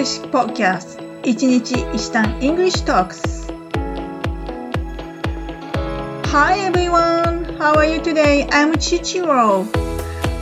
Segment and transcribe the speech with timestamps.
[0.00, 0.04] Hi,
[6.60, 7.44] everyone!
[7.58, 8.46] How are you today?
[8.48, 9.66] I'm Chichiro.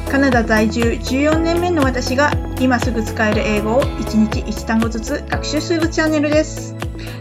[0.08, 6.76] カナダ在住14年目の私が今すぐ使える英語を一日一単語ずつ学習するチャンネルです。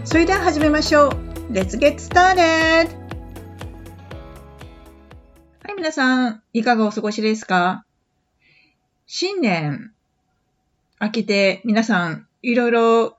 [0.05, 1.09] それでは始めましょう。
[1.51, 2.37] Let's get started!
[2.37, 2.83] は
[5.71, 6.43] い皆さん。
[6.53, 7.83] いかがお過ごしですか？
[9.07, 9.91] 新年
[11.01, 13.17] 明けて皆さんいろいろ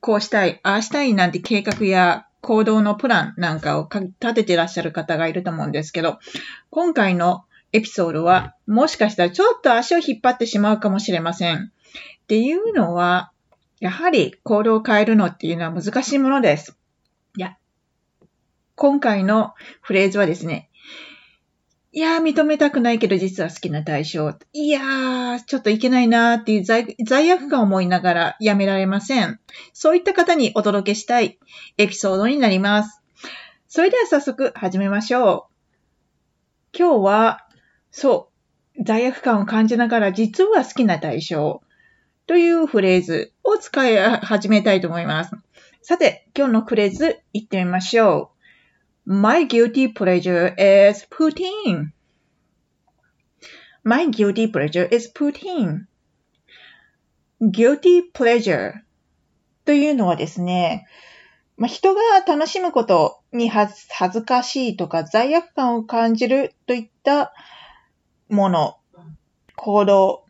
[0.00, 6.18] こうしたい、ああしたいなんて計画や行動のプランなんかを立ててらっしゃる方がいると思うんですけど、
[6.70, 11.56] 今回のエピソードはもしかしたらちょっと足を引っ張ってしまうかもしれません。
[11.56, 13.32] っていうのは、
[13.80, 16.76] やはり行動を変えるのっていうのは難しいものです。
[17.36, 17.56] いや、
[18.74, 20.70] 今回のフレーズはですね、
[21.96, 24.34] いやー、認めたくないけど実は好きな対象。
[24.52, 29.40] いやー、ちょっといけないなーっていう罪悪感を思いながらやめられません。
[29.72, 31.38] そういった方にお届けしたい
[31.78, 33.00] エピソードになります。
[33.66, 35.48] それでは早速始めましょ
[36.74, 36.78] う。
[36.78, 37.48] 今日は、
[37.90, 38.28] そ
[38.78, 41.62] う、罪悪感を感じながら実は好きな対象
[42.26, 45.30] というフレーズを使い始めたいと思います。
[45.80, 48.35] さて、今日のフレーズ言ってみましょう。
[49.08, 51.92] My guilty pleasure is poutine.
[53.84, 55.86] My guilty pleasure is poutine.
[57.40, 58.82] guilty pleasure
[59.64, 60.88] というのはですね、
[61.56, 63.74] まあ、人が楽しむことに恥
[64.12, 67.32] ずかしいとか罪悪感を感じるといった
[68.28, 68.76] もの、
[69.54, 70.24] 行動、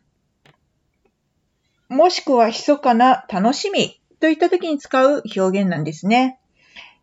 [1.89, 6.39] もしくは密かな楽しみといった時に使う表現なんですね。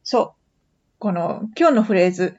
[0.04, 0.43] そう。
[0.98, 2.36] この今日のフレーズ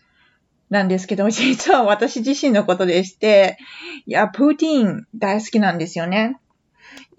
[0.70, 3.58] なんですけど、実は私自身のことでして、
[4.06, 6.40] いや、プーティーン大好きなんですよね。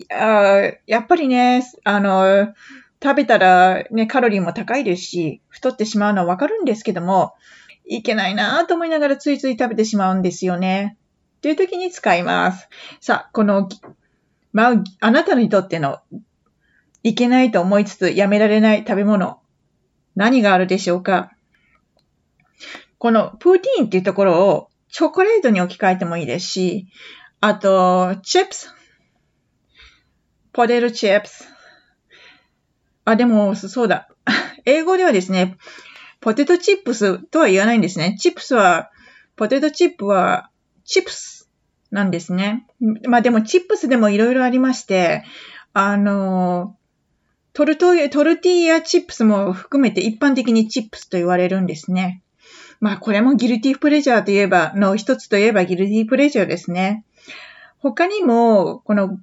[0.09, 2.55] ややっぱりね、あの、
[3.03, 7.34] 食べたらね、カロリーも高いですし、太ってしまうのはわかるんですけども、
[7.87, 10.97] いけないなぁと思いながらついつい食べてしまうんですよね。
[11.41, 12.69] という時に使います。
[13.00, 13.69] さあ、この、
[14.53, 16.00] まあ、あなたにとっての
[17.03, 19.38] いけないと思いつつやめられない食べ物、
[20.16, 21.31] 何があるでしょうか？
[22.99, 26.88] このプーティーンっていうところをチョコレートに置き換えてもいいですし、
[27.41, 28.75] あと、チップス。
[30.53, 31.47] ポテトチップス。
[33.05, 34.09] あ、でも、そうだ。
[34.65, 35.59] 英語ではですね、
[36.21, 38.16] ポテトチップスとは言わないんですね。
[38.19, 38.91] チップスは、
[39.37, 40.50] ポテトチップは、
[40.84, 41.50] チップス
[41.91, 42.66] なんですね。
[43.06, 45.25] まあでも、チップスでもいろいろありまして、
[45.75, 46.78] あの、
[47.56, 52.22] トルト、トルティーヤチップスも含めて一般的にチップスと言われるんですね。
[52.81, 57.06] まあこれもギルティープレジャーといえば、の一つといえばギルティープレジャーですね。
[57.78, 59.19] 他にも、この、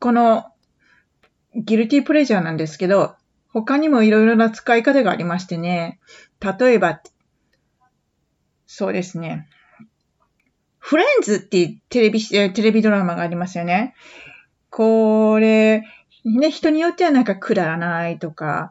[0.00, 0.44] この
[1.54, 3.14] ギルティープレジャーなんですけど、
[3.54, 5.98] 他にもいろいろな使い方がありましてね。
[6.42, 7.00] 例えば、
[8.66, 9.48] そうですね。
[10.78, 13.94] フレンズっていうテレビ、テレビドラマがありますよね。
[14.68, 15.84] これ、
[16.36, 18.70] ね、人によってはなんかくだらないとか、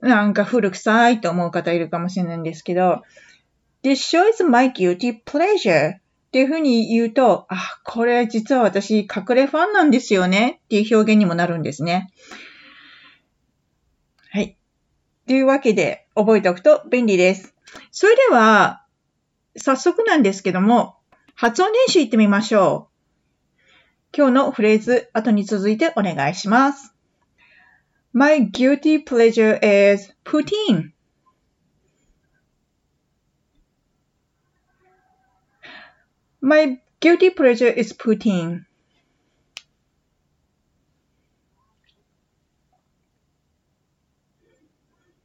[0.00, 3.02] なんか古臭いと思う方いるかもしれないんですけど、
[3.82, 5.94] This show is my guilty pleasure.
[5.94, 6.00] っ
[6.32, 12.10] ていうふうに言うと、あ、これ実は私隠れファンなんですよねっていう表現にもなるんですね。
[14.30, 14.56] はい。
[15.26, 17.54] というわけで覚えておくと便利です。
[17.90, 18.82] それでは、
[19.58, 20.96] 早速なんですけども、
[21.34, 24.16] 発音練習いってみましょう。
[24.16, 26.91] 今日のフレーズ、後に続いてお願いします。
[28.14, 30.92] My guilty pleasure is poutine.
[36.42, 38.66] My guilty pleasure is poutine.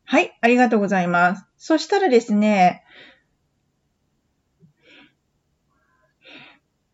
[0.06, 1.46] はい、ありがとうございます。
[1.58, 2.86] そしたらですね、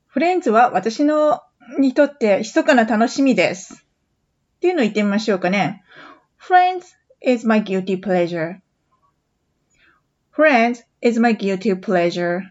[0.07, 1.41] フレンズは私の
[1.77, 3.85] にとって密かな楽しみです。
[4.63, 5.83] っていうのを言ってみましょうかね。
[6.39, 8.61] Friends is my guilty pleasure.
[10.33, 12.43] Friends is my guilty pleasure.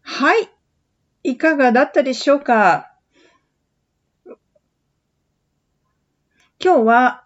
[0.00, 0.48] はい。
[1.24, 2.90] いかがだったでしょうか
[6.58, 7.24] 今日は、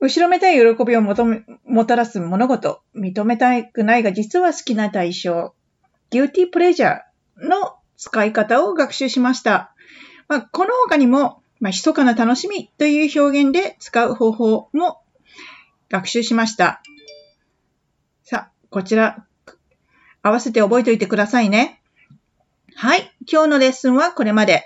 [0.00, 1.24] 後ろめたい喜びをもと
[1.64, 5.54] もたらす物事、認めたくないが実は好きな対象、
[6.10, 7.02] guilty pleasure
[7.36, 9.74] の使い方を学習しました。
[10.26, 15.02] まあ、この他にも、まあ、密かな楽しみという表現で使う方法も
[15.90, 16.82] 学習しました。
[18.24, 19.26] さあ、こちら
[20.22, 21.82] 合わせて覚えておいてくださいね。
[22.74, 23.12] はい。
[23.30, 24.64] 今日のレッスンはこれまで。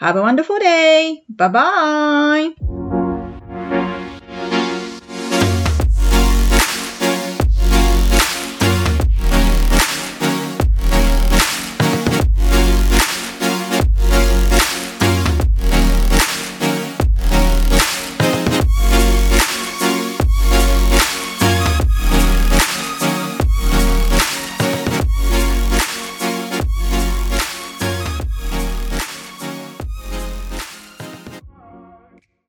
[0.00, 1.24] Have a wonderful day!
[1.34, 2.67] Bye bye!